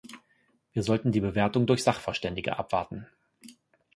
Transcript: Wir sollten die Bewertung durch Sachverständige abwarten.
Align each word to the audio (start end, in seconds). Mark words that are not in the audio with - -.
Wir 0.73 0.81
sollten 0.81 1.11
die 1.11 1.19
Bewertung 1.19 1.67
durch 1.67 1.83
Sachverständige 1.83 2.57
abwarten. 2.57 3.05